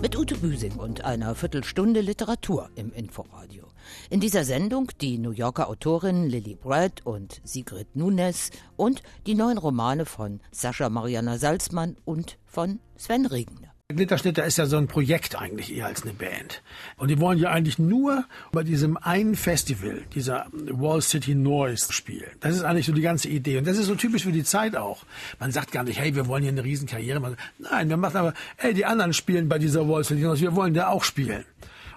[0.00, 3.68] Mit Ute Büsing und einer Viertelstunde Literatur im Inforadio.
[4.10, 9.58] In dieser Sendung die New Yorker Autorinnen Lily Brett und Sigrid Nunes und die neuen
[9.58, 13.73] Romane von Sascha Mariana Salzmann und von Sven Regner.
[13.92, 16.62] Glitterschnitter ist ja so ein Projekt eigentlich eher als eine Band.
[16.96, 22.30] Und die wollen ja eigentlich nur bei diesem einen Festival, dieser Wall City Noise spielen.
[22.40, 23.58] Das ist eigentlich so die ganze Idee.
[23.58, 25.04] Und das ist so typisch für die Zeit auch.
[25.38, 27.36] Man sagt gar nicht, hey, wir wollen hier eine Riesenkarriere machen.
[27.58, 30.72] Nein, wir machen aber, hey, die anderen spielen bei dieser Wall City Noise, wir wollen
[30.72, 31.44] da auch spielen.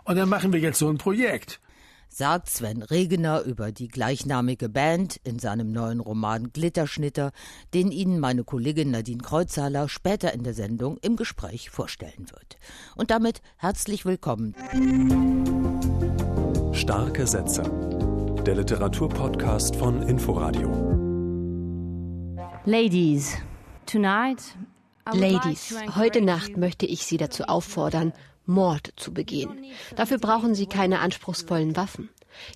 [0.03, 1.61] Und dann machen wir jetzt so ein Projekt
[2.09, 7.31] sagt Sven Regener über die gleichnamige Band in seinem neuen Roman Glitterschnitter,
[7.73, 12.57] den Ihnen meine Kollegin Nadine Kreuzhaler später in der Sendung im Gespräch vorstellen wird.
[12.95, 14.55] Und damit herzlich willkommen.
[16.73, 17.63] Starke Sätze.
[18.45, 20.69] Der Literaturpodcast von Inforadio.
[22.65, 23.37] Ladies,
[23.85, 24.57] tonight
[25.13, 28.11] Ladies, heute Nacht möchte ich Sie dazu auffordern,
[28.47, 29.65] Mord zu begehen.
[29.95, 32.09] Dafür brauchen Sie keine anspruchsvollen Waffen.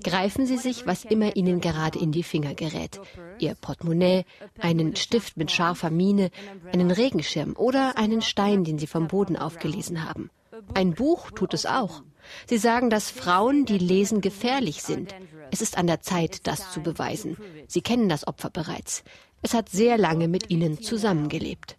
[0.04, 3.00] Greifen Sie sich, was immer Ihnen gerade in die Finger gerät.
[3.40, 4.26] Ihr Portemonnaie,
[4.60, 6.30] einen Stift mit scharfer Miene,
[6.72, 10.30] einen Regenschirm oder einen Stein, den Sie vom Boden aufgelesen haben.
[10.74, 12.04] Ein Buch tut es auch.
[12.48, 15.16] Sie sagen, dass Frauen, die lesen, gefährlich sind.
[15.50, 17.38] Es ist an der Zeit, das zu beweisen.
[17.68, 19.04] Sie kennen das Opfer bereits.
[19.42, 21.78] Es hat sehr lange mit ihnen zusammengelebt.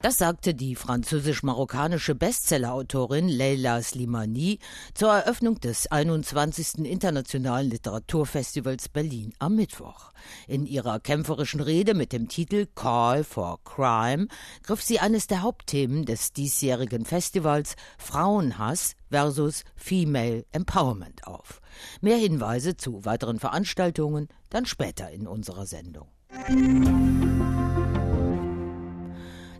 [0.00, 4.58] Das sagte die französisch-marokkanische Bestsellerautorin Leila Slimani
[4.94, 6.86] zur Eröffnung des 21.
[6.86, 10.12] Internationalen Literaturfestivals Berlin am Mittwoch.
[10.48, 14.28] In ihrer kämpferischen Rede mit dem Titel Call for Crime
[14.62, 21.60] griff sie eines der Hauptthemen des diesjährigen Festivals Frauenhass versus Female Empowerment auf.
[22.00, 26.08] Mehr Hinweise zu weiteren Veranstaltungen dann später in unserer Sendung.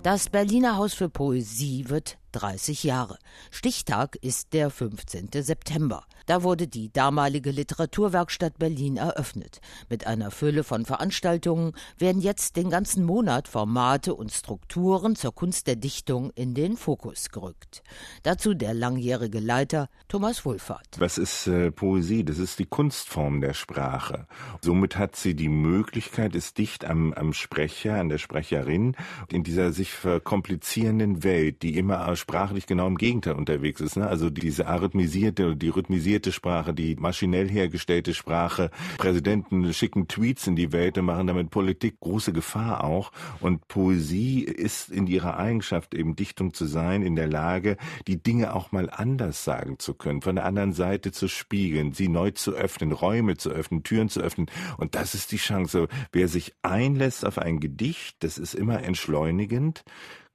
[0.03, 3.19] Das Berliner Haus für Poesie wird 30 Jahre.
[3.51, 5.29] Stichtag ist der 15.
[5.33, 6.05] September.
[6.27, 9.61] Da wurde die damalige Literaturwerkstatt Berlin eröffnet.
[9.89, 15.67] Mit einer Fülle von Veranstaltungen werden jetzt den ganzen Monat Formate und Strukturen zur Kunst
[15.67, 17.83] der Dichtung in den Fokus gerückt.
[18.23, 20.89] Dazu der langjährige Leiter Thomas Wohlfahrt.
[20.99, 22.25] Was ist äh, Poesie?
[22.25, 24.27] Das ist die Kunstform der Sprache.
[24.61, 28.97] Somit hat sie die Möglichkeit, ist dicht am, am Sprecher, an der Sprecherin,
[29.29, 33.97] in dieser sich verkomplizierenden Welt, die immer sprachlich genau im Gegenteil unterwegs ist.
[33.97, 34.07] Ne?
[34.07, 38.71] Also diese arrhythmisierte die rhythmisierte Sprache, die maschinell hergestellte Sprache.
[38.97, 43.13] Präsidenten schicken Tweets in die Welt und machen damit Politik große Gefahr auch.
[43.41, 48.55] Und Poesie ist in ihrer Eigenschaft eben Dichtung zu sein, in der Lage, die Dinge
[48.55, 52.53] auch mal anders sagen zu können, von der anderen Seite zu spiegeln, sie neu zu
[52.53, 54.47] öffnen, Räume zu öffnen, Türen zu öffnen.
[54.79, 55.89] Und das ist die Chance.
[56.13, 59.85] Wer sich einlässt auf ein Gedicht, das ist immer entschleunigend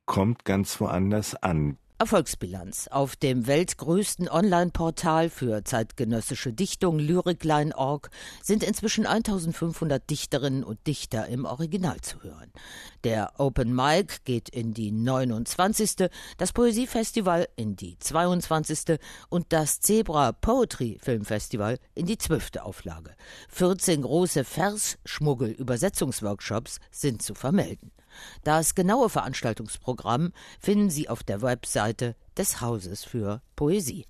[0.08, 1.78] kommt ganz woanders an.
[2.00, 2.90] Erfolgsbilanz.
[2.90, 8.12] Auf dem weltgrößten Online-Portal für zeitgenössische Dichtung Lyricline.org
[8.44, 12.52] sind inzwischen 1500 Dichterinnen und Dichter im Original zu hören.
[13.04, 19.00] Der Open Mic geht in die 29., das Poesiefestival in die 22.
[19.30, 22.58] und das Zebra Poetry Filmfestival in die 12.
[22.62, 23.16] Auflage.
[23.50, 27.92] 14 große Vers-Schmuggel-Übersetzungsworkshops sind zu vermelden.
[28.44, 34.06] Das genaue Veranstaltungsprogramm finden Sie auf der Webseite des Hauses für Poesie.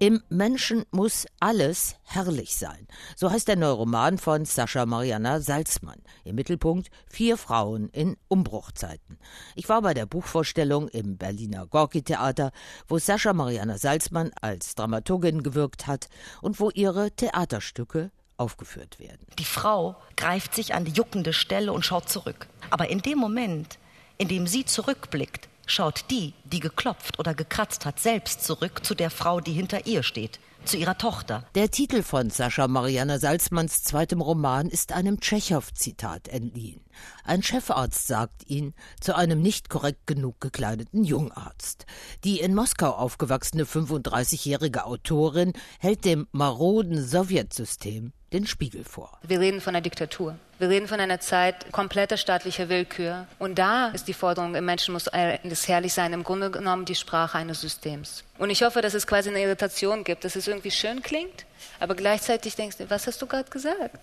[0.00, 2.86] Im Menschen muss alles herrlich sein.
[3.16, 6.00] So heißt der neue Roman von Sascha Mariana Salzmann.
[6.22, 9.18] Im Mittelpunkt vier Frauen in Umbruchzeiten.
[9.56, 12.52] Ich war bei der Buchvorstellung im Berliner Gorki Theater,
[12.86, 16.08] wo Sascha Mariana Salzmann als Dramaturgin gewirkt hat
[16.42, 19.26] und wo ihre Theaterstücke aufgeführt werden.
[19.38, 22.46] Die Frau greift sich an die juckende Stelle und schaut zurück.
[22.70, 23.78] Aber in dem Moment,
[24.16, 29.10] in dem sie zurückblickt, schaut die, die geklopft oder gekratzt hat, selbst zurück zu der
[29.10, 31.44] Frau, die hinter ihr steht zu ihrer Tochter.
[31.54, 36.82] Der Titel von Sascha Mariana Salzmanns zweitem Roman ist einem Tschechow-Zitat entliehen.
[37.24, 41.86] Ein Chefarzt sagt ihn zu einem nicht korrekt genug gekleideten Jungarzt.
[42.24, 49.18] Die in Moskau aufgewachsene 35-jährige Autorin hält dem maroden Sowjetsystem den Spiegel vor.
[49.26, 50.38] Wir reden von einer Diktatur.
[50.58, 53.26] Wir reden von einer Zeit kompletter staatlicher Willkür.
[53.38, 57.38] Und da ist die Forderung, im Menschen muss das Herrlichsein im Grunde genommen die Sprache
[57.38, 58.24] eines Systems.
[58.38, 61.46] Und ich hoffe, dass es quasi eine Irritation gibt, dass es irgendwie schön klingt,
[61.80, 63.98] Aber gleichzeitig denkst du, was hast du gerade gesagt?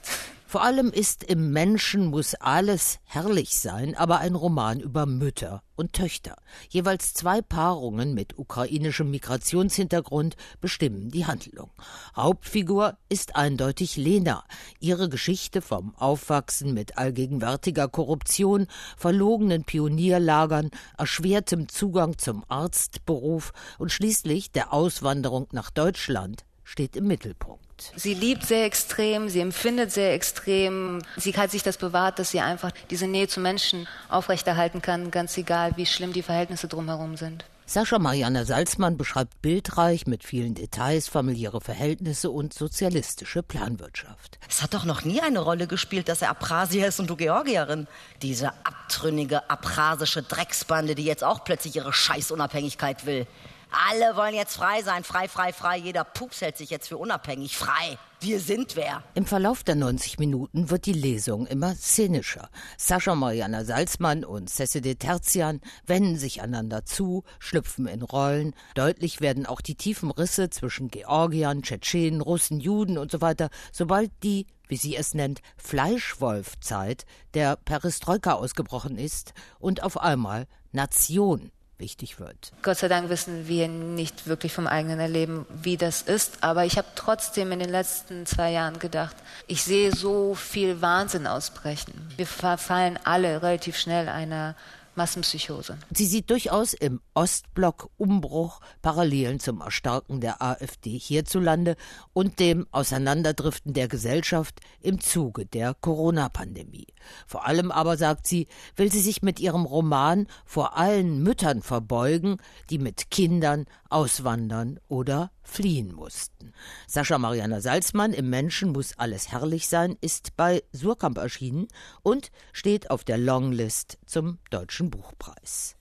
[0.56, 5.92] Vor allem ist im Menschen muss alles herrlich sein, aber ein Roman über Mütter und
[5.92, 6.38] Töchter.
[6.69, 11.72] Jeweils zwei Paarungen mit ukrainischem Migrationshintergrund bestimmen die Handlung.
[12.16, 14.46] Hauptfigur ist eindeutig Lena.
[14.80, 24.54] Ihre Geschichte vom Aufwachsen mit allgegenwärtiger Korruption, verlogenen Pionierlagern, erschwertem Zugang zum Arztberuf und schließlich
[24.54, 27.65] der Auswanderung nach Deutschland steht im Mittelpunkt.
[27.96, 31.02] Sie liebt sehr extrem, sie empfindet sehr extrem.
[31.18, 35.38] Sie hat sich das bewahrt, dass sie einfach diese Nähe zu Menschen aufrechterhalten kann, ganz
[35.38, 37.46] egal, wie schlimm die Verhältnisse drumherum sind.
[37.68, 44.38] Sascha Marianne Salzmann beschreibt bildreich mit vielen Details familiäre Verhältnisse und sozialistische Planwirtschaft.
[44.48, 47.88] Es hat doch noch nie eine Rolle gespielt, dass er Abrasier ist und du Georgierin.
[48.22, 53.26] Diese abtrünnige abrasische Drecksbande, die jetzt auch plötzlich ihre Scheißunabhängigkeit will.
[53.72, 55.04] Alle wollen jetzt frei sein.
[55.04, 55.78] Frei, frei, frei.
[55.78, 57.58] Jeder Pups hält sich jetzt für unabhängig.
[57.58, 57.98] Frei.
[58.22, 59.04] Wir sind wer.
[59.14, 62.50] Im Verlauf der 90 Minuten wird die Lesung immer szenischer.
[62.78, 68.56] Sascha Mariana Salzmann und Cecile Terzian wenden sich einander zu, schlüpfen in Rollen.
[68.74, 74.12] Deutlich werden auch die tiefen Risse zwischen Georgiern, Tschetschenen, Russen, Juden und so weiter, sobald
[74.24, 82.19] die wie sie es nennt, Fleischwolf-Zeit der Perestroika ausgebrochen ist und auf einmal Nation wichtig
[82.19, 82.51] wird.
[82.62, 86.44] Gott sei Dank wissen wir nicht wirklich vom eigenen Erleben, wie das ist.
[86.44, 89.16] Aber ich habe trotzdem in den letzten zwei Jahren gedacht,
[89.48, 92.10] ich sehe so viel Wahnsinn ausbrechen.
[92.16, 94.56] Wir verfallen alle relativ schnell einer
[94.95, 95.77] Massenpsychose.
[95.92, 101.75] Sie sieht durchaus im Ostblock Umbruch Parallelen zum Erstarken der AfD hierzulande
[102.13, 106.88] und dem Auseinanderdriften der Gesellschaft im Zuge der Corona-Pandemie.
[107.27, 112.38] Vor allem aber, sagt sie, will sie sich mit ihrem Roman vor allen Müttern verbeugen,
[112.69, 116.53] die mit Kindern auswandern oder fliehen mussten.
[116.88, 121.68] Sascha Mariana Salzmann im Menschen muss alles herrlich sein ist bei Surkamp erschienen
[122.01, 125.76] und steht auf der Longlist zum Deutschen Buchpreis.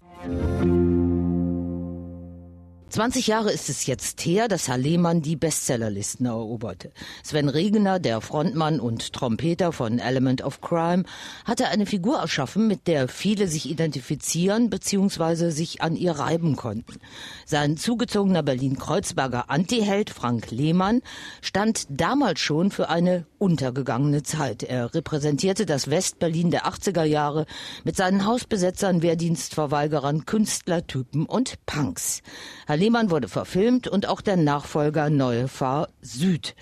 [2.95, 6.93] 20 Jahre ist es jetzt her, dass Herr Lehmann die Bestsellerlisten eroberte.
[7.25, 11.03] Sven Regener, der Frontmann und Trompeter von Element of Crime,
[11.45, 15.51] hatte eine Figur erschaffen, mit der viele sich identifizieren bzw.
[15.51, 17.01] sich an ihr reiben konnten.
[17.47, 21.03] Sein zugezogener Berlin-Kreuzberger Antiheld Frank Lehmann
[21.41, 24.63] stand damals schon für eine untergegangene Zeit.
[24.63, 27.47] Er repräsentierte das Westberlin der 80er Jahre
[27.83, 32.23] mit seinen Hausbesetzern, Wehrdienstverweigerern, Künstlertypen und Punks.
[32.69, 36.55] Herr Lehmann wurde verfilmt und auch der Nachfolger Neue Fahr Süd.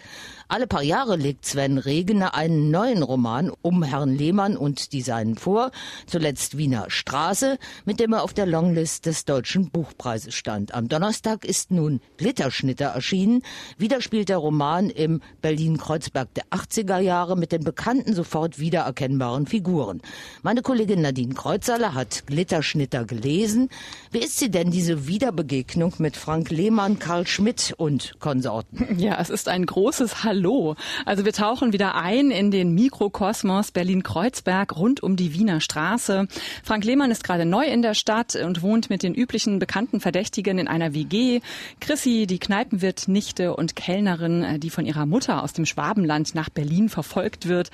[0.53, 5.39] Alle paar Jahre legt Sven Regener einen neuen Roman um Herrn Lehmann und die seinen
[5.39, 5.71] vor,
[6.07, 7.57] zuletzt Wiener Straße,
[7.87, 10.75] mit dem er auf der Longlist des Deutschen Buchpreises stand.
[10.75, 13.41] Am Donnerstag ist nun Glitterschnitter erschienen.
[13.79, 20.03] Wieder spielt der Roman im Berlin-Kreuzberg der 80er Jahre mit den bekannten, sofort wiedererkennbaren Figuren.
[20.43, 23.71] Meine Kollegin Nadine Kreuzerle hat Glitterschnitter gelesen.
[24.11, 28.99] Wie ist sie denn, diese Wiederbegegnung mit Frank Lehmann, Karl Schmidt und Konsorten?
[28.99, 30.75] Ja, es ist ein großes Hallo Hallo.
[31.05, 36.27] Also wir tauchen wieder ein in den Mikrokosmos Berlin-Kreuzberg rund um die Wiener Straße.
[36.65, 40.59] Frank Lehmann ist gerade neu in der Stadt und wohnt mit den üblichen bekannten Verdächtigen
[40.59, 41.43] in einer WG.
[41.79, 46.49] Chrissy, die Kneipenwirt, Nichte und Kellnerin, äh, die von ihrer Mutter aus dem Schwabenland nach
[46.49, 47.71] Berlin verfolgt wird.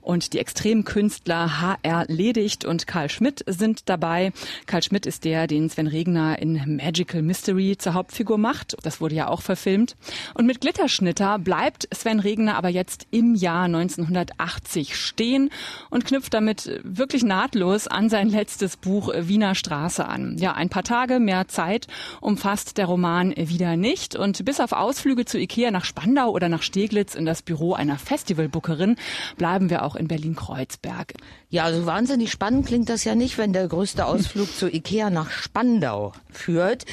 [0.00, 4.32] Und die Extremkünstler HR Ledigt und Karl Schmidt sind dabei.
[4.66, 8.76] Karl Schmidt ist der, den Sven Regner in Magical Mystery zur Hauptfigur macht.
[8.84, 9.96] Das wurde ja auch verfilmt.
[10.34, 15.48] Und mit Glitterschnitter bleibt Sven Sven Regner aber jetzt im Jahr 1980 stehen
[15.88, 20.36] und knüpft damit wirklich nahtlos an sein letztes Buch Wiener Straße an.
[20.36, 21.86] Ja, ein paar Tage mehr Zeit
[22.20, 26.60] umfasst der Roman wieder nicht und bis auf Ausflüge zu Ikea nach Spandau oder nach
[26.60, 28.96] Steglitz in das Büro einer Festivalbookerin
[29.38, 31.14] bleiben wir auch in Berlin-Kreuzberg.
[31.48, 35.30] Ja, also wahnsinnig spannend klingt das ja nicht, wenn der größte Ausflug zu Ikea nach
[35.30, 36.84] Spandau führt.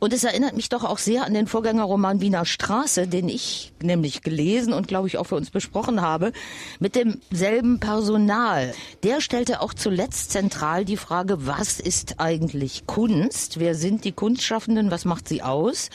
[0.00, 4.22] Und es erinnert mich doch auch sehr an den Vorgängerroman Wiener Straße, den ich nämlich
[4.22, 6.32] gelesen und glaube ich auch für uns besprochen habe,
[6.78, 8.72] mit demselben Personal.
[9.02, 13.60] Der stellte auch zuletzt zentral die Frage, was ist eigentlich Kunst?
[13.60, 14.90] Wer sind die Kunstschaffenden?
[14.90, 15.90] Was macht sie aus?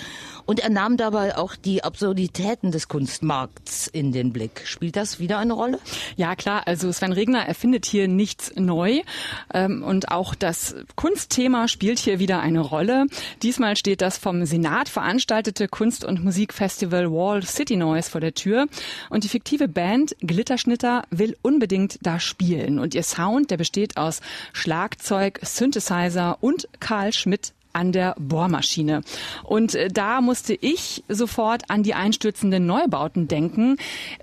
[0.45, 4.61] Und er nahm dabei auch die Absurditäten des Kunstmarkts in den Blick.
[4.65, 5.79] Spielt das wieder eine Rolle?
[6.15, 6.63] Ja, klar.
[6.65, 9.01] Also Sven Regner erfindet hier nichts neu.
[9.53, 13.07] Ähm, und auch das Kunstthema spielt hier wieder eine Rolle.
[13.41, 18.67] Diesmal steht das vom Senat veranstaltete Kunst- und Musikfestival Wall City Noise vor der Tür.
[19.09, 22.79] Und die fiktive Band Glitterschnitter will unbedingt da spielen.
[22.79, 24.21] Und ihr Sound, der besteht aus
[24.53, 29.01] Schlagzeug, Synthesizer und Karl Schmidt an der Bohrmaschine.
[29.43, 33.77] Und äh, da musste ich sofort an die einstürzenden Neubauten denken.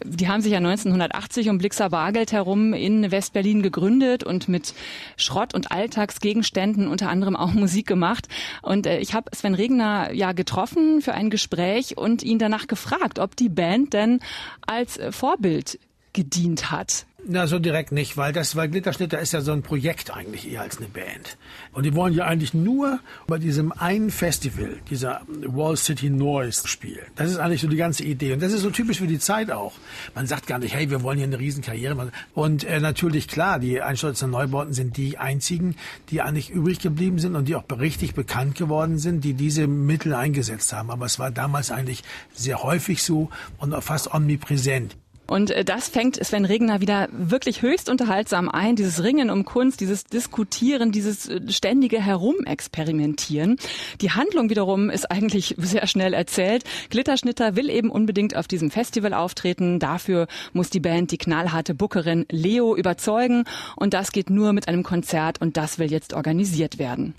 [0.05, 4.75] Die haben sich ja 1980 um Blixer Bargeld herum in Westberlin gegründet und mit
[5.17, 8.29] Schrott und Alltagsgegenständen unter anderem auch Musik gemacht.
[8.63, 13.19] Und äh, ich habe Sven Regner ja getroffen für ein Gespräch und ihn danach gefragt,
[13.19, 14.21] ob die Band denn
[14.67, 15.79] als Vorbild
[16.13, 17.07] gedient hat.
[17.25, 20.63] Na, so direkt nicht, weil das, weil Glitterschnitter ist ja so ein Projekt eigentlich eher
[20.63, 21.37] als eine Band.
[21.73, 27.07] Und die wollen ja eigentlich nur bei diesem einen Festival, dieser Wall City Noise spielen.
[27.15, 28.33] Das ist eigentlich so die ganze Idee.
[28.33, 29.73] Und das ist so typisch für die Zeit auch.
[30.17, 32.11] Man sagt gar nicht, hey, wir wollen hier eine Riesenkarriere machen.
[32.35, 35.77] Und äh, natürlich, klar, die einstürzenden Neubauten sind die einzigen,
[36.11, 40.13] die eigentlich übrig geblieben sind und die auch richtig bekannt geworden sind, die diese Mittel
[40.13, 40.91] eingesetzt haben.
[40.91, 42.03] Aber es war damals eigentlich
[42.35, 44.97] sehr häufig so und fast omnipräsent.
[45.27, 49.81] Und äh, das fängt Sven Regner wieder wirklich höchst unterhaltsam ein, dieses Ringen um Kunst,
[49.81, 53.57] dieses Diskutieren, dieses äh, ständige Herumexperimentieren.
[54.01, 56.65] Die Handlung wiederum ist eigentlich sehr schnell erzählt.
[56.91, 59.79] Glitterschnitter will eben unbedingt auf diesem Festival auftreten.
[59.79, 63.45] Dafür muss die Band die knallharte Bookerin Leo überzeugen.
[63.77, 67.15] Und das geht nur mit einem Konzert und das will jetzt organisiert werden.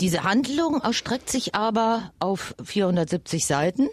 [0.00, 3.88] Diese Handlung erstreckt sich aber auf 470 Seiten.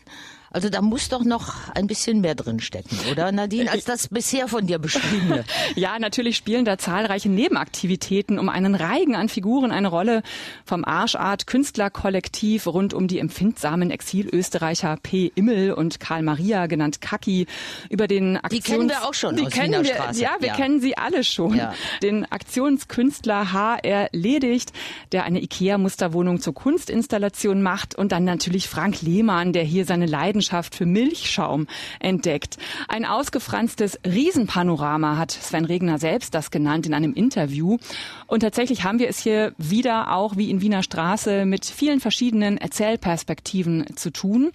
[0.54, 4.50] Also da muss doch noch ein bisschen mehr drin stecken, oder Nadine, als das bisher
[4.50, 5.46] von dir beschriebene.
[5.76, 10.24] ja, natürlich spielen da zahlreiche Nebenaktivitäten um einen Reigen an Figuren eine Rolle.
[10.66, 15.32] Vom Arschart Künstlerkollektiv rund um die empfindsamen Exilösterreicher P.
[15.36, 17.48] Immel und Karl Maria, genannt Kaki,
[17.90, 18.66] über den Aktions...
[18.66, 20.56] Die kennen wir auch schon die aus kennen wir, Ja, wir ja.
[20.56, 21.56] kennen sie alle schon.
[21.56, 21.74] Ja.
[22.04, 24.10] Den Aktionskünstler H.R.
[24.12, 24.74] Ledigt,
[25.14, 30.41] der eine Ikea-Musterwohnung zur Kunstinstallation macht und dann natürlich Frank Lehmann, der hier seine Leidenschaft
[30.42, 31.68] Leidenschaft für Milchschaum
[32.00, 32.58] entdeckt.
[32.88, 37.78] Ein ausgefranstes Riesenpanorama hat Sven Regner selbst das genannt in einem Interview.
[38.26, 42.58] Und tatsächlich haben wir es hier wieder auch wie in Wiener Straße mit vielen verschiedenen
[42.58, 44.52] Erzählperspektiven zu tun.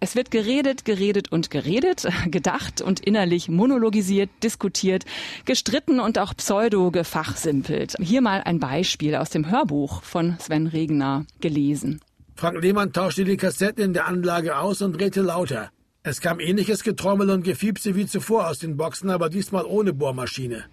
[0.00, 5.04] Es wird geredet, geredet und geredet, gedacht und innerlich monologisiert, diskutiert,
[5.44, 7.96] gestritten und auch pseudo gefachsimpelt.
[8.00, 12.00] Hier mal ein Beispiel aus dem Hörbuch von Sven Regner gelesen.
[12.38, 15.70] Frank Lehmann tauschte die Kassetten in der Anlage aus und drehte lauter.
[16.02, 20.66] Es kam ähnliches Getrommel und Gefiepse wie zuvor aus den Boxen, aber diesmal ohne Bohrmaschine.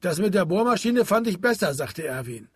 [0.00, 2.48] Das mit der Bohrmaschine fand ich besser, sagte Erwin.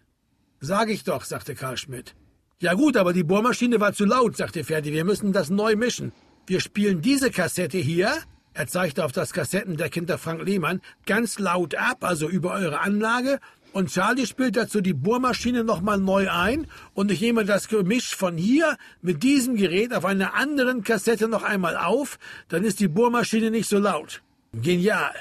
[0.58, 2.14] Sag ich doch, sagte Karl Schmidt.
[2.60, 4.90] Ja gut, aber die Bohrmaschine war zu laut, sagte Ferdi.
[4.90, 6.12] Wir müssen das neu mischen.
[6.46, 8.10] Wir spielen diese Kassette hier,
[8.54, 13.38] er zeigte auf das Kassettendeck hinter Frank Lehmann, ganz laut ab, also über eure Anlage,
[13.72, 18.36] und Charlie spielt dazu die Bohrmaschine nochmal neu ein und ich nehme das Gemisch von
[18.36, 23.50] hier mit diesem Gerät auf einer anderen Kassette noch einmal auf, dann ist die Bohrmaschine
[23.50, 24.22] nicht so laut.
[24.52, 25.14] Genial.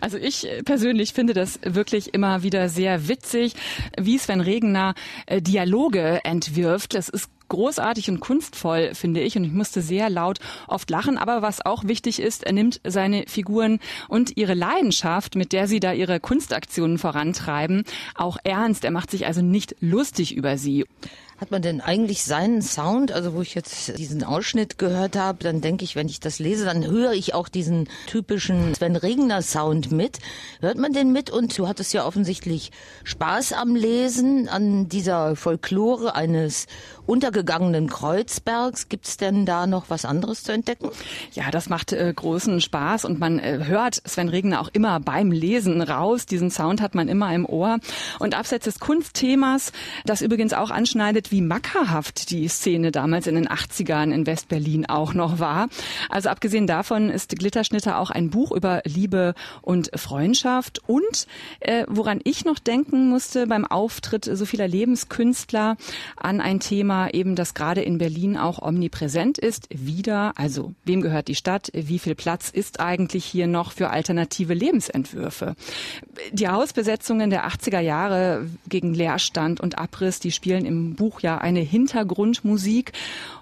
[0.00, 3.54] Also ich persönlich finde das wirklich immer wieder sehr witzig,
[3.98, 4.94] wie Sven Regner
[5.26, 6.94] äh, Dialoge entwirft.
[6.94, 9.36] Das ist großartig und kunstvoll, finde ich.
[9.36, 10.38] Und ich musste sehr laut
[10.68, 11.18] oft lachen.
[11.18, 15.80] Aber was auch wichtig ist, er nimmt seine Figuren und ihre Leidenschaft, mit der sie
[15.80, 17.84] da ihre Kunstaktionen vorantreiben,
[18.14, 18.84] auch ernst.
[18.84, 20.84] Er macht sich also nicht lustig über sie.
[21.38, 25.60] Hat man denn eigentlich seinen Sound, also wo ich jetzt diesen Ausschnitt gehört habe, dann
[25.60, 29.92] denke ich, wenn ich das lese, dann höre ich auch diesen typischen Sven Regner Sound
[29.92, 30.18] mit.
[30.60, 31.28] Hört man den mit?
[31.28, 32.70] Und du hattest ja offensichtlich
[33.04, 36.68] Spaß am Lesen, an dieser Folklore eines
[37.36, 38.88] untergegangenen Kreuzbergs.
[38.88, 40.90] Gibt es denn da noch was anderes zu entdecken?
[41.32, 45.30] Ja, das macht äh, großen Spaß und man äh, hört Sven Regner auch immer beim
[45.32, 46.24] Lesen raus.
[46.24, 47.78] Diesen Sound hat man immer im Ohr.
[48.18, 49.72] Und abseits des Kunstthemas,
[50.06, 55.12] das übrigens auch anschneidet, wie mackerhaft die Szene damals in den 80ern in Westberlin auch
[55.12, 55.68] noch war.
[56.08, 61.26] Also abgesehen davon ist Glitterschnitter auch ein Buch über Liebe und Freundschaft und
[61.60, 65.76] äh, woran ich noch denken musste beim Auftritt so vieler Lebenskünstler
[66.16, 69.66] an ein Thema eben, das gerade in Berlin auch omnipräsent ist.
[69.70, 71.70] Wieder, also wem gehört die Stadt?
[71.72, 75.56] Wie viel Platz ist eigentlich hier noch für alternative Lebensentwürfe?
[76.32, 81.60] Die Hausbesetzungen der 80er Jahre gegen Leerstand und Abriss, die spielen im Buch ja eine
[81.60, 82.92] Hintergrundmusik.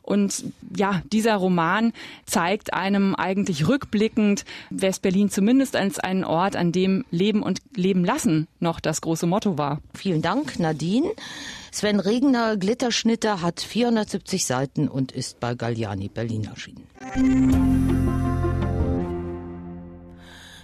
[0.02, 0.44] Und
[0.76, 1.92] ja, dieser Roman
[2.26, 8.46] zeigt einem eigentlich rückblickend West-Berlin zumindest als einen Ort, an dem Leben und Leben lassen
[8.60, 9.80] noch das große Motto war.
[9.94, 11.10] Vielen Dank, Nadine.
[11.74, 16.86] Sven Regner, Glitterschnitter, hat 470 Seiten und ist bei Galliani Berlin erschienen.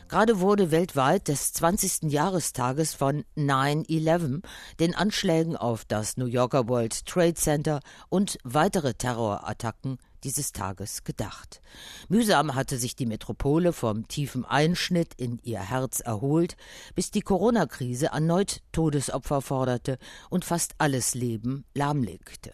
[0.09, 2.12] Gerade wurde weltweit des 20.
[2.12, 4.45] Jahrestages von 9-11,
[4.79, 11.61] den Anschlägen auf das New Yorker World Trade Center und weitere Terrorattacken dieses Tages gedacht.
[12.09, 16.57] Mühsam hatte sich die Metropole vom tiefen Einschnitt in ihr Herz erholt,
[16.95, 19.99] bis die Corona-Krise erneut Todesopfer forderte
[20.29, 22.53] und fast alles Leben lahmlegte.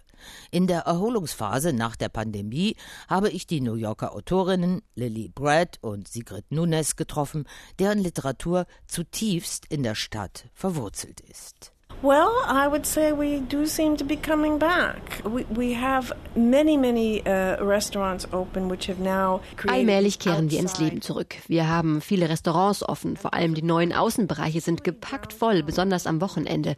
[0.51, 2.77] In der Erholungsphase nach der Pandemie
[3.09, 7.47] habe ich die New Yorker Autorinnen Lily Brad und Sigrid Nunes getroffen,
[7.79, 11.76] deren Literatur zutiefst in der Stadt verwurzelt ist.
[12.03, 15.23] Well, I would say we do seem to be coming back.
[15.25, 20.79] We, we have many, many uh, restaurants open, which have now Allmählich kehren wir ins
[20.79, 21.37] Leben zurück.
[21.49, 23.17] Wir haben viele Restaurants offen.
[23.17, 26.77] Vor allem die neuen Außenbereiche sind gepackt voll, besonders am Wochenende.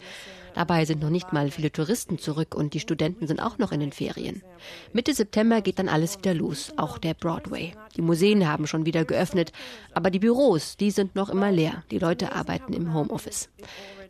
[0.54, 3.80] Dabei sind noch nicht mal viele Touristen zurück und die Studenten sind auch noch in
[3.80, 4.42] den Ferien.
[4.92, 7.72] Mitte September geht dann alles wieder los, auch der Broadway.
[7.96, 9.52] Die Museen haben schon wieder geöffnet,
[9.94, 11.84] aber die Büros, die sind noch immer leer.
[11.90, 13.48] Die Leute arbeiten im Homeoffice.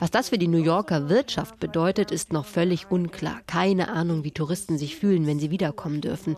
[0.00, 3.40] Was das für die New Yorker Wirtschaft bedeutet, ist noch völlig unklar.
[3.48, 6.36] Keine Ahnung, wie Touristen sich fühlen, wenn sie wiederkommen dürfen.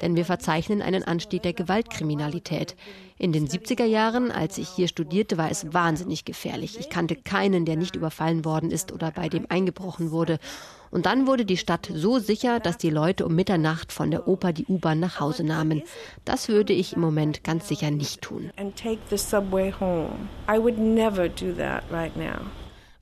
[0.00, 2.74] Denn wir verzeichnen einen Anstieg der Gewaltkriminalität.
[3.18, 6.78] In den 70er Jahren, als ich hier studierte, war es wahnsinnig gefährlich.
[6.80, 10.38] Ich kannte keinen, der nicht überfallen worden ist oder bei dem eingebrochen wurde.
[10.90, 14.54] Und dann wurde die Stadt so sicher, dass die Leute um Mitternacht von der Oper
[14.54, 15.82] die U-Bahn nach Hause nahmen.
[16.24, 18.50] Das würde ich im Moment ganz sicher nicht tun.
[18.56, 20.28] And take the subway home.
[20.48, 22.40] I would never do that right now.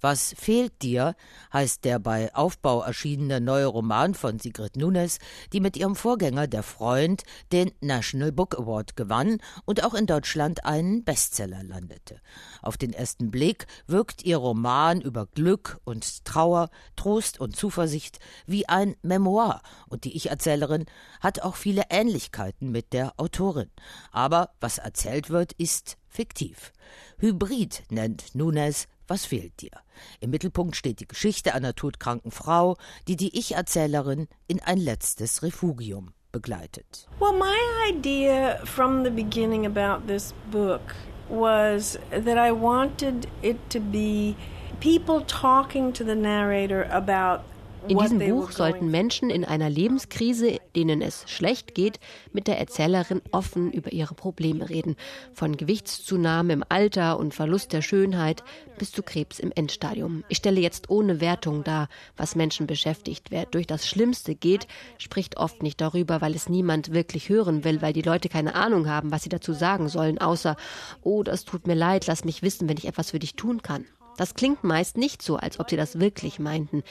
[0.01, 1.15] Was fehlt dir,
[1.53, 5.19] heißt der bei Aufbau erschienene neue Roman von Sigrid Nunes,
[5.53, 10.65] die mit ihrem Vorgänger Der Freund den National Book Award gewann und auch in Deutschland
[10.65, 12.21] einen Bestseller landete.
[12.63, 18.67] Auf den ersten Blick wirkt ihr Roman über Glück und Trauer, Trost und Zuversicht wie
[18.69, 20.87] ein Memoir und die Ich-Erzählerin
[21.21, 23.71] hat auch viele Ähnlichkeiten mit der Autorin.
[24.13, 26.73] Aber was erzählt wird, ist fiktiv.
[27.19, 29.73] Hybrid nennt Nunes was fehlt dir?
[30.21, 32.77] Im Mittelpunkt steht die Geschichte einer todkranken Frau,
[33.09, 37.09] die die Ich-Erzählerin in ein letztes Refugium begleitet.
[37.19, 37.59] Well, my
[37.91, 40.95] idea from the beginning about this book
[41.29, 44.37] was that I wanted it to be
[44.81, 47.43] people talking to the narrator about
[47.89, 51.99] in diesem Buch sollten Menschen in einer Lebenskrise, denen es schlecht geht,
[52.33, 54.97] mit der Erzählerin offen über ihre Probleme reden.
[55.33, 58.45] Von Gewichtszunahme im Alter und Verlust der Schönheit
[58.79, 60.25] bis zu Krebs im Endstadium.
[60.29, 63.31] Ich stelle jetzt ohne Wertung dar, was Menschen beschäftigt.
[63.31, 64.67] Wer durch das Schlimmste geht,
[64.99, 68.89] spricht oft nicht darüber, weil es niemand wirklich hören will, weil die Leute keine Ahnung
[68.89, 70.57] haben, was sie dazu sagen sollen, außer,
[71.03, 73.87] oh, das tut mir leid, lass mich wissen, wenn ich etwas für dich tun kann.
[74.21, 76.83] Das klingt meist nicht so, als ob sie das wirklich meinten.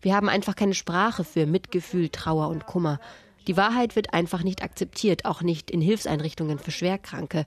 [0.00, 2.98] Wir haben einfach keine Sprache für Mitgefühl, Trauer und Kummer.
[3.46, 7.44] Die Wahrheit wird einfach nicht akzeptiert, auch nicht in Hilfseinrichtungen für Schwerkranke.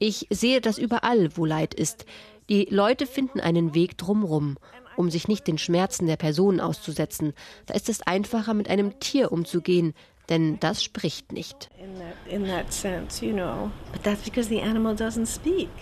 [0.00, 2.06] Ich sehe das überall, wo Leid ist.
[2.48, 4.56] Die Leute finden einen Weg drumrum,
[4.96, 7.34] um sich nicht den Schmerzen der Person auszusetzen.
[7.66, 9.94] Da ist es einfacher, mit einem Tier umzugehen,
[10.28, 11.70] denn das spricht nicht.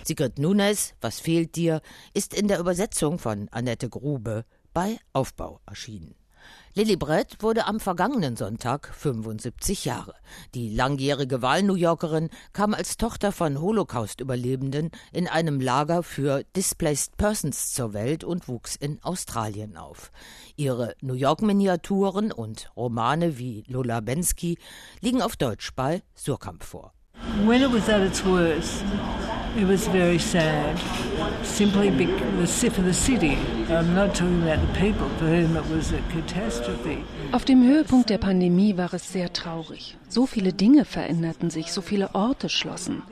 [0.03, 1.81] Sigrid Nunes, Was fehlt dir,
[2.13, 6.15] ist in der Übersetzung von Annette Grube bei Aufbau erschienen.
[6.73, 10.13] Lilly Brett wurde am vergangenen Sonntag 75 Jahre.
[10.55, 17.73] Die langjährige Wahl-New Yorkerin kam als Tochter von Holocaust-Überlebenden in einem Lager für Displaced Persons
[17.73, 20.11] zur Welt und wuchs in Australien auf.
[20.55, 24.57] Ihre New York-Miniaturen und Romane wie Lola Bensky
[25.01, 26.93] liegen auf Deutsch bei Surkamp vor.
[27.45, 28.83] When it was at its worst,
[29.57, 30.77] it was very sad.
[31.43, 31.89] Simply
[32.69, 33.37] for the city.
[33.69, 37.03] I'm not talking about the people for whom it was a catastrophe.
[37.31, 39.97] Auf dem Höhepunkt der Pandemie war es sehr traurig.
[40.09, 43.03] So viele Dinge veränderten sich, so viele Orte schlossen.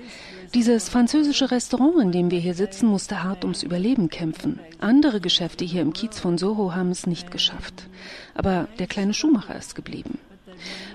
[0.53, 4.59] Dieses französische Restaurant, in dem wir hier sitzen, musste hart ums Überleben kämpfen.
[4.79, 7.87] Andere Geschäfte hier im Kiez von Soho haben es nicht geschafft.
[8.33, 10.17] Aber der kleine Schuhmacher ist geblieben.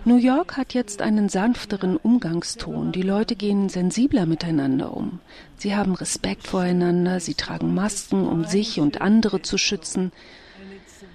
[0.04, 2.92] New York hat jetzt einen sanfteren Umgangston.
[2.92, 5.20] Die Leute gehen sensibler miteinander um.
[5.56, 10.12] Sie haben Respekt voreinander, sie tragen Masken, um sich und andere zu schützen.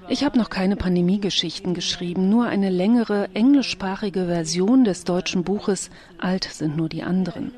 [0.07, 6.45] Ich habe noch keine Pandemiegeschichten geschrieben, nur eine längere englischsprachige Version des deutschen Buches Alt
[6.45, 7.51] sind nur die anderen.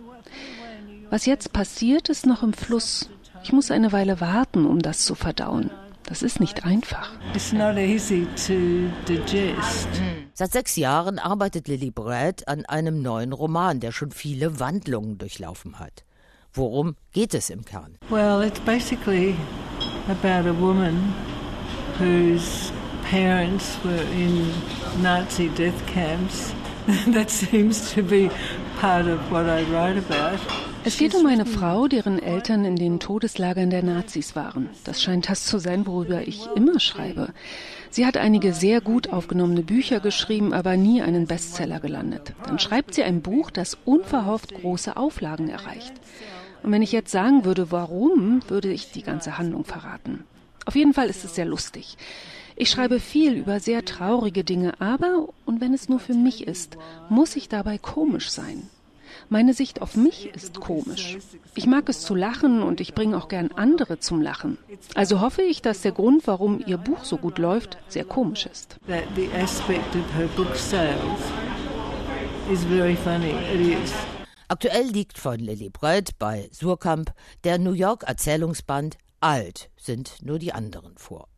[1.09, 3.09] Was jetzt passiert, ist noch im Fluss.
[3.43, 5.71] Ich muss eine Weile warten, um das zu verdauen.
[6.11, 7.09] Das ist nicht einfach.
[10.33, 15.79] Seit sechs Jahren arbeitet Lily Brad an einem neuen Roman, der schon viele Wandlungen durchlaufen
[15.79, 16.03] hat.
[16.51, 17.97] Worum geht es im Kern?
[18.09, 19.37] Well, it's basically
[20.09, 21.13] about a woman
[21.97, 22.73] whose
[23.09, 24.51] parents were in
[25.01, 26.53] Nazi death camps.
[27.13, 28.29] That seems to be
[30.83, 34.71] Es geht um eine Frau, deren Eltern in den Todeslagern der Nazis waren.
[34.85, 37.29] Das scheint das zu sein, worüber ich immer schreibe.
[37.91, 42.33] Sie hat einige sehr gut aufgenommene Bücher geschrieben, aber nie einen Bestseller gelandet.
[42.47, 45.93] Dann schreibt sie ein Buch, das unverhofft große Auflagen erreicht.
[46.63, 50.23] Und wenn ich jetzt sagen würde, warum, würde ich die ganze Handlung verraten.
[50.65, 51.97] Auf jeden Fall ist es sehr lustig.
[52.55, 56.77] Ich schreibe viel über sehr traurige Dinge, aber, und wenn es nur für mich ist,
[57.09, 58.69] muss ich dabei komisch sein.
[59.29, 61.17] Meine Sicht auf mich ist komisch.
[61.55, 64.57] Ich mag es zu lachen und ich bringe auch gern andere zum Lachen.
[64.95, 68.77] Also hoffe ich, dass der Grund, warum ihr Buch so gut läuft, sehr komisch ist.
[74.47, 77.13] Aktuell liegt von Lily Breit bei Surkamp
[77.45, 81.30] der New York Erzählungsband Alt sind nur die anderen vor.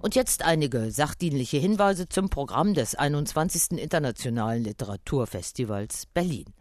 [0.00, 3.72] Und jetzt einige sachdienliche Hinweise zum Programm des 21.
[3.72, 6.55] Internationalen Literaturfestivals Berlin.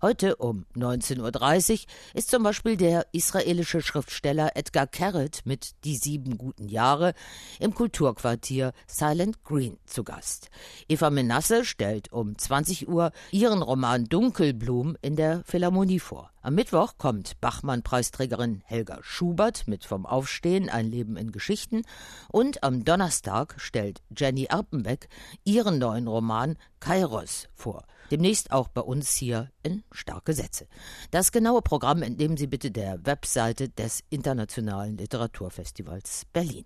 [0.00, 1.78] Heute um 19.30 Uhr
[2.14, 7.14] ist zum Beispiel der israelische Schriftsteller Edgar Carrot mit Die sieben guten Jahre
[7.58, 10.50] im Kulturquartier Silent Green zu Gast.
[10.88, 16.30] Eva Menasse stellt um 20 Uhr ihren Roman Dunkelblum in der Philharmonie vor.
[16.42, 21.82] Am Mittwoch kommt Bachmann-Preisträgerin Helga Schubert mit Vom Aufstehen ein Leben in Geschichten
[22.30, 25.08] und am Donnerstag stellt Jenny Erpenbeck
[25.44, 27.84] ihren neuen Roman Kairos vor.
[28.10, 30.66] Demnächst auch bei uns hier in Starke Sätze.
[31.10, 36.64] Das genaue Programm entnehmen Sie bitte der Webseite des Internationalen Literaturfestivals Berlin.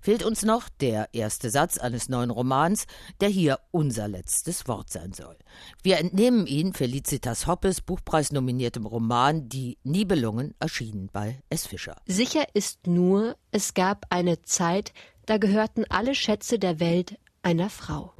[0.00, 2.86] Fehlt uns noch der erste Satz eines neuen Romans,
[3.20, 5.36] der hier unser letztes Wort sein soll.
[5.82, 11.66] Wir entnehmen ihn Felicitas Hoppes buchpreisnominiertem Roman Die Nibelungen erschienen bei S.
[11.66, 11.96] Fischer.
[12.06, 14.92] Sicher ist nur, es gab eine Zeit,
[15.26, 18.15] da gehörten alle Schätze der Welt einer Frau.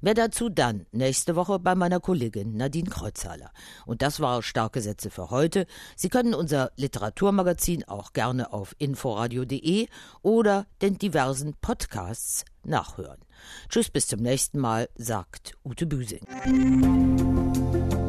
[0.00, 3.50] Mehr dazu dann nächste Woche bei meiner Kollegin Nadine Kreuzhaler.
[3.86, 5.66] Und das war Starke Sätze für heute.
[5.96, 9.88] Sie können unser Literaturmagazin auch gerne auf inforadio.de
[10.22, 13.20] oder den diversen Podcasts nachhören.
[13.68, 16.20] Tschüss, bis zum nächsten Mal, sagt Ute Büsing.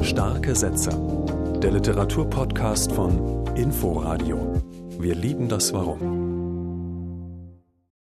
[0.01, 0.89] Starke Sätze.
[1.61, 4.61] Der Literaturpodcast von Inforadio.
[4.99, 6.30] Wir lieben das Warum.